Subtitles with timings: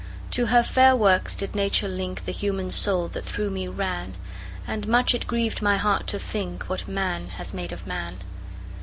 [0.31, 4.15] To her fair works did Nature link The human soul that through me ran;
[4.65, 8.15] And much it grieved my heart to think What man has made of man.